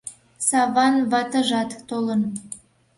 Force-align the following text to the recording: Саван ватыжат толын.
Саван 0.47 0.95
ватыжат 1.11 1.71
толын. 1.89 2.21